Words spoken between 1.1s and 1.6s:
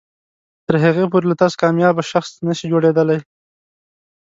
پورې له تاسو